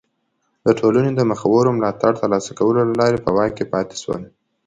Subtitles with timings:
[0.65, 4.21] د ټولنې د مخورو ملاتړ ترلاسه کولو له لارې په واک کې پاتې شول.